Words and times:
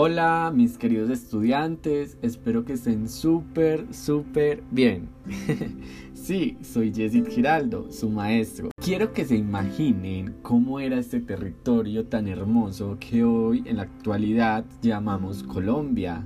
Hola 0.00 0.52
mis 0.54 0.78
queridos 0.78 1.10
estudiantes, 1.10 2.18
espero 2.22 2.64
que 2.64 2.74
estén 2.74 3.08
súper, 3.08 3.92
súper 3.92 4.62
bien. 4.70 5.08
sí, 6.14 6.56
soy 6.62 6.94
Jessit 6.94 7.26
Giraldo, 7.26 7.90
su 7.90 8.08
maestro. 8.08 8.68
Quiero 8.80 9.12
que 9.12 9.24
se 9.24 9.34
imaginen 9.34 10.36
cómo 10.42 10.78
era 10.78 11.00
este 11.00 11.18
territorio 11.18 12.06
tan 12.06 12.28
hermoso 12.28 12.96
que 13.00 13.24
hoy 13.24 13.64
en 13.66 13.78
la 13.78 13.82
actualidad 13.82 14.64
llamamos 14.82 15.42
Colombia. 15.42 16.24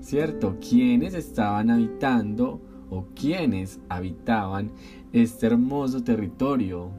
¿Cierto? 0.00 0.56
¿Quiénes 0.60 1.14
estaban 1.14 1.70
habitando 1.70 2.60
o 2.88 3.08
quiénes 3.16 3.80
habitaban 3.88 4.70
este 5.12 5.48
hermoso 5.48 6.04
territorio? 6.04 6.92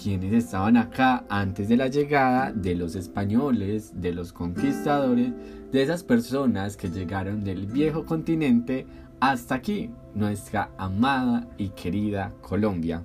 Quienes 0.00 0.32
estaban 0.32 0.76
acá 0.76 1.24
antes 1.28 1.68
de 1.68 1.76
la 1.76 1.88
llegada 1.88 2.52
de 2.52 2.74
los 2.74 2.94
españoles, 2.94 3.92
de 4.00 4.12
los 4.12 4.32
conquistadores, 4.32 5.32
de 5.72 5.82
esas 5.82 6.04
personas 6.04 6.76
que 6.76 6.90
llegaron 6.90 7.44
del 7.44 7.66
viejo 7.66 8.04
continente 8.04 8.86
hasta 9.20 9.54
aquí, 9.54 9.90
nuestra 10.14 10.70
amada 10.78 11.48
y 11.56 11.70
querida 11.70 12.32
Colombia. 12.40 13.04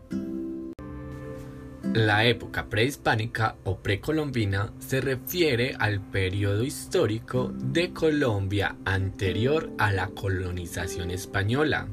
La 1.94 2.26
época 2.26 2.68
prehispánica 2.68 3.56
o 3.64 3.78
precolombina 3.78 4.74
se 4.80 5.02
refiere 5.02 5.76
al 5.80 6.02
periodo 6.02 6.64
histórico 6.64 7.52
de 7.56 7.94
Colombia 7.94 8.76
anterior 8.86 9.72
a 9.80 9.92
la 9.92 10.08
colonización 10.08 11.10
española 11.10 11.88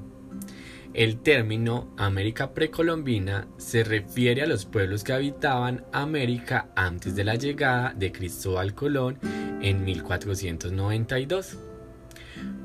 el 0.97 1.19
término 1.19 1.93
América 1.99 2.55
precolombina 2.55 3.47
se 3.59 3.85
refiere 3.85 4.41
a 4.41 4.47
los 4.47 4.65
pueblos 4.65 5.05
que 5.05 5.13
habitaban 5.13 5.85
América 5.93 6.71
antes 6.75 7.15
de 7.15 7.23
la 7.23 7.35
llegada 7.35 7.93
de 7.95 8.13
Cristóbal 8.13 8.75
Colón 8.75 9.19
en 9.61 9.85
1492, 9.85 11.59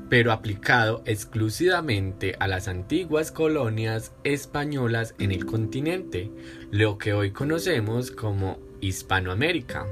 pero 0.08 0.32
aplicado 0.32 1.02
exclusivamente 1.04 2.34
a 2.40 2.48
las 2.48 2.68
antiguas 2.68 3.30
colonias 3.32 4.14
españolas 4.24 5.14
en 5.18 5.30
el 5.30 5.44
continente, 5.44 6.30
lo 6.70 6.96
que 6.96 7.12
hoy 7.12 7.32
conocemos 7.32 8.10
como 8.10 8.58
Hispanoamérica. 8.80 9.84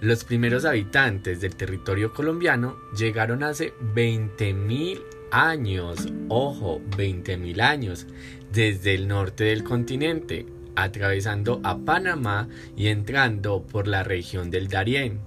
Los 0.00 0.24
primeros 0.24 0.64
habitantes 0.64 1.40
del 1.40 1.54
territorio 1.54 2.12
colombiano 2.12 2.78
llegaron 2.96 3.44
hace 3.44 3.74
20.000 3.94 5.21
años, 5.32 6.08
ojo, 6.28 6.80
20.000 6.96 7.60
años, 7.60 8.06
desde 8.52 8.94
el 8.94 9.08
norte 9.08 9.44
del 9.44 9.64
continente, 9.64 10.46
atravesando 10.76 11.60
a 11.64 11.78
Panamá 11.78 12.48
y 12.76 12.88
entrando 12.88 13.62
por 13.62 13.88
la 13.88 14.04
región 14.04 14.50
del 14.50 14.68
Darién. 14.68 15.20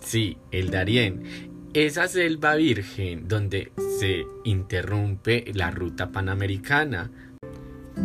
Sí, 0.00 0.38
el 0.52 0.70
Darién, 0.70 1.24
esa 1.74 2.06
selva 2.06 2.54
virgen 2.54 3.26
donde 3.26 3.72
se 3.98 4.24
interrumpe 4.44 5.44
la 5.54 5.72
ruta 5.72 6.12
panamericana. 6.12 7.10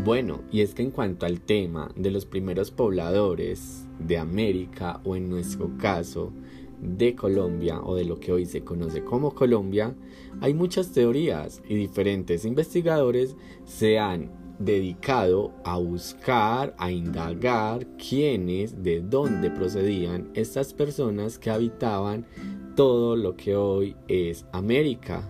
Bueno, 0.04 0.42
y 0.52 0.62
es 0.62 0.74
que 0.74 0.82
en 0.82 0.90
cuanto 0.90 1.28
al 1.28 1.40
tema 1.40 1.92
de 1.96 2.10
los 2.10 2.26
primeros 2.26 2.72
pobladores 2.72 3.86
de 4.00 4.18
América 4.18 5.00
o 5.04 5.16
en 5.16 5.30
nuestro 5.30 5.78
caso 5.78 6.34
de 6.84 7.16
Colombia 7.16 7.82
o 7.82 7.96
de 7.96 8.06
lo 8.06 8.20
que 8.20 8.32
hoy 8.32 8.46
se 8.46 8.64
conoce 8.64 9.04
como 9.04 9.34
Colombia, 9.34 9.96
hay 10.42 10.54
muchas 10.54 10.92
teorías 10.92 11.62
y 11.68 11.76
diferentes 11.76 12.46
investigadores 12.46 13.36
se 13.66 13.98
han 14.00 14.32
dedicado 14.60 15.52
a 15.64 15.78
buscar, 15.78 16.76
a 16.78 16.92
indagar 16.92 17.86
quiénes, 17.98 18.84
de 18.84 19.02
dónde 19.02 19.50
procedían 19.50 20.30
estas 20.34 20.74
personas 20.74 21.40
que 21.40 21.50
habitaban 21.50 22.26
todo 22.76 23.16
lo 23.16 23.36
que 23.36 23.56
hoy 23.56 23.96
es 24.08 24.46
América. 24.52 25.30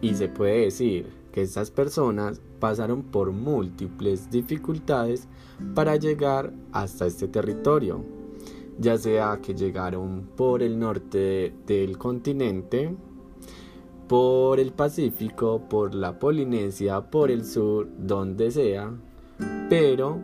Y 0.00 0.14
se 0.14 0.28
puede 0.28 0.62
decir 0.62 1.06
que 1.32 1.42
estas 1.42 1.70
personas 1.70 2.40
pasaron 2.60 3.02
por 3.02 3.32
múltiples 3.32 4.30
dificultades 4.30 5.28
para 5.74 5.96
llegar 5.96 6.52
hasta 6.72 7.06
este 7.06 7.28
territorio 7.28 8.15
ya 8.78 8.98
sea 8.98 9.40
que 9.42 9.54
llegaron 9.54 10.28
por 10.36 10.62
el 10.62 10.78
norte 10.78 11.54
del 11.66 11.98
continente, 11.98 12.94
por 14.08 14.60
el 14.60 14.72
Pacífico, 14.72 15.62
por 15.68 15.94
la 15.94 16.18
Polinesia, 16.18 17.10
por 17.10 17.30
el 17.30 17.44
sur, 17.44 17.88
donde 17.98 18.50
sea, 18.50 18.92
pero 19.68 20.20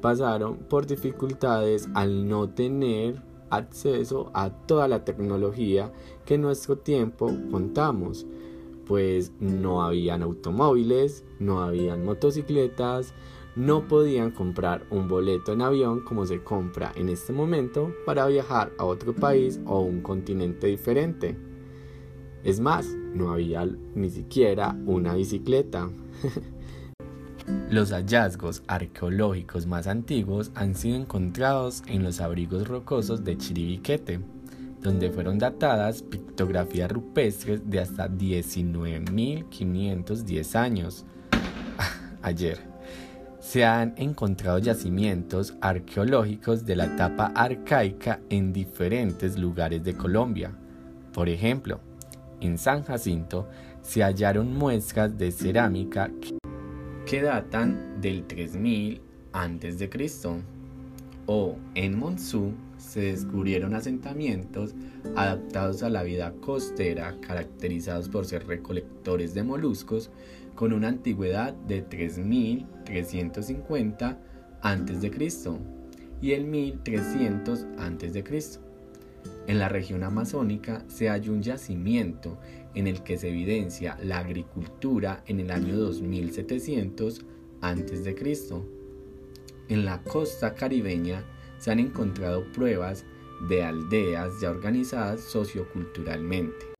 pasaron 0.00 0.58
por 0.68 0.86
dificultades 0.86 1.88
al 1.94 2.28
no 2.28 2.48
tener 2.50 3.22
acceso 3.50 4.30
a 4.34 4.50
toda 4.50 4.88
la 4.88 5.04
tecnología 5.04 5.92
que 6.24 6.34
en 6.34 6.42
nuestro 6.42 6.78
tiempo 6.78 7.30
contamos, 7.50 8.26
pues 8.86 9.32
no 9.40 9.82
habían 9.82 10.22
automóviles, 10.22 11.24
no 11.38 11.62
habían 11.62 12.04
motocicletas, 12.04 13.14
no 13.56 13.86
podían 13.86 14.32
comprar 14.32 14.84
un 14.90 15.06
boleto 15.08 15.52
en 15.52 15.62
avión 15.62 16.00
como 16.00 16.26
se 16.26 16.42
compra 16.42 16.90
en 16.96 17.08
este 17.08 17.32
momento 17.32 17.94
para 18.04 18.26
viajar 18.26 18.72
a 18.78 18.84
otro 18.84 19.14
país 19.14 19.60
o 19.64 19.78
un 19.80 20.02
continente 20.02 20.66
diferente. 20.66 21.38
Es 22.42 22.58
más, 22.60 22.86
no 23.14 23.32
había 23.32 23.66
ni 23.94 24.10
siquiera 24.10 24.76
una 24.86 25.14
bicicleta. 25.14 25.88
Los 27.70 27.92
hallazgos 27.92 28.64
arqueológicos 28.66 29.66
más 29.66 29.86
antiguos 29.86 30.50
han 30.54 30.74
sido 30.74 30.96
encontrados 30.96 31.82
en 31.86 32.02
los 32.02 32.20
abrigos 32.20 32.66
rocosos 32.66 33.22
de 33.22 33.36
Chiribiquete, 33.36 34.20
donde 34.80 35.10
fueron 35.10 35.38
datadas 35.38 36.02
pictografías 36.02 36.90
rupestres 36.90 37.68
de 37.68 37.80
hasta 37.80 38.08
19.510 38.08 40.54
años. 40.54 41.04
Ayer 42.22 42.73
se 43.44 43.62
han 43.62 43.92
encontrado 43.98 44.58
yacimientos 44.58 45.54
arqueológicos 45.60 46.64
de 46.64 46.76
la 46.76 46.86
etapa 46.86 47.30
arcaica 47.34 48.20
en 48.30 48.54
diferentes 48.54 49.38
lugares 49.38 49.84
de 49.84 49.94
Colombia. 49.94 50.50
Por 51.12 51.28
ejemplo, 51.28 51.78
en 52.40 52.56
San 52.56 52.82
Jacinto 52.84 53.46
se 53.82 54.02
hallaron 54.02 54.56
muestras 54.56 55.18
de 55.18 55.30
cerámica 55.30 56.10
que 57.04 57.20
datan 57.20 58.00
del 58.00 58.26
3000 58.26 59.02
a.C. 59.34 59.90
O 61.26 61.56
en 61.74 61.98
Monzú 61.98 62.54
se 62.78 63.00
descubrieron 63.00 63.74
asentamientos 63.74 64.74
adaptados 65.16 65.82
a 65.82 65.90
la 65.90 66.02
vida 66.02 66.32
costera 66.40 67.14
caracterizados 67.20 68.08
por 68.08 68.24
ser 68.24 68.46
recolectores 68.46 69.34
de 69.34 69.42
moluscos 69.42 70.10
con 70.54 70.72
una 70.72 70.88
antigüedad 70.88 71.52
de 71.54 71.82
3350 71.82 74.18
a.C. 74.62 75.12
y 76.20 76.32
el 76.32 76.46
1300 76.46 77.66
a.C. 77.78 78.24
En 79.46 79.58
la 79.58 79.68
región 79.68 80.02
amazónica 80.02 80.84
se 80.88 81.08
halla 81.08 81.32
un 81.32 81.42
yacimiento 81.42 82.38
en 82.74 82.86
el 82.86 83.02
que 83.02 83.18
se 83.18 83.28
evidencia 83.28 83.98
la 84.02 84.18
agricultura 84.18 85.22
en 85.26 85.40
el 85.40 85.50
año 85.50 85.76
2700 85.76 87.24
a.C. 87.60 88.16
En 89.68 89.84
la 89.84 90.02
costa 90.02 90.54
caribeña 90.54 91.24
se 91.58 91.70
han 91.70 91.78
encontrado 91.78 92.44
pruebas 92.52 93.04
de 93.48 93.62
aldeas 93.62 94.40
ya 94.40 94.50
organizadas 94.50 95.20
socioculturalmente. 95.20 96.74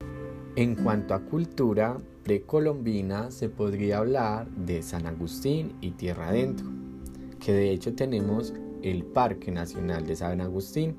En 0.55 0.75
cuanto 0.75 1.13
a 1.13 1.19
cultura 1.19 1.97
precolombina, 2.25 3.29
se 3.29 3.49
podría 3.49 3.99
hablar 3.99 4.49
de 4.49 4.81
San 4.81 5.05
Agustín 5.05 5.73
y 5.79 5.91
Tierra 5.91 6.29
Adentro, 6.29 6.65
que 7.39 7.53
de 7.53 7.69
hecho 7.69 7.93
tenemos 7.93 8.51
el 8.81 9.05
Parque 9.05 9.51
Nacional 9.51 10.07
de 10.07 10.15
San 10.15 10.41
Agustín, 10.41 10.97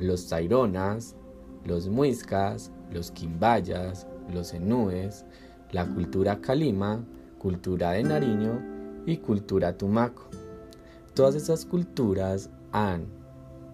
los 0.00 0.28
Taironas, 0.28 1.14
los 1.64 1.88
Muiscas, 1.88 2.72
los 2.92 3.12
Quimbayas, 3.12 4.08
los 4.34 4.52
Enúes, 4.54 5.24
la 5.70 5.86
cultura 5.86 6.40
Calima, 6.40 7.04
cultura 7.38 7.92
de 7.92 8.02
Nariño 8.02 8.60
y 9.06 9.18
cultura 9.18 9.78
Tumaco. 9.78 10.24
Todas 11.14 11.36
esas 11.36 11.64
culturas 11.64 12.50
han 12.72 13.06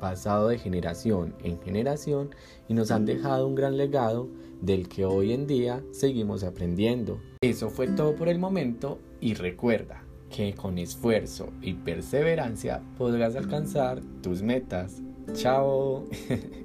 pasado 0.05 0.49
de 0.49 0.59
generación 0.59 1.35
en 1.43 1.59
generación 1.63 2.35
y 2.69 2.75
nos 2.75 2.91
han 2.91 3.07
dejado 3.07 3.49
un 3.49 3.55
gran 3.55 3.79
legado 3.79 4.29
del 4.61 4.87
que 4.87 5.07
hoy 5.07 5.33
en 5.33 5.47
día 5.47 5.83
seguimos 5.93 6.45
aprendiendo. 6.45 7.23
Eso 7.41 7.71
fue 7.71 7.89
todo 7.89 8.15
por 8.15 8.29
el 8.29 8.39
momento 8.39 8.99
y 9.23 9.33
recuerda 9.33 10.05
que 10.29 10.53
con 10.53 10.77
esfuerzo 10.77 11.49
y 11.63 11.73
perseverancia 11.73 12.83
podrás 12.99 13.35
alcanzar 13.35 14.03
tus 14.21 14.43
metas. 14.43 15.01
Chao. 15.33 16.05